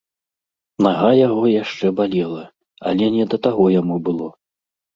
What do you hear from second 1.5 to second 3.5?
яшчэ балела, але не да